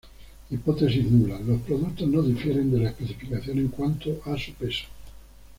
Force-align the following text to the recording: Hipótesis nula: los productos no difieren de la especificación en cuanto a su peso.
Hipótesis 0.49 1.11
nula: 1.11 1.39
los 1.41 1.61
productos 1.61 2.07
no 2.07 2.23
difieren 2.23 2.71
de 2.71 2.79
la 2.79 2.89
especificación 2.89 3.59
en 3.59 3.67
cuanto 3.67 4.19
a 4.25 4.35
su 4.35 4.51
peso. 4.55 4.85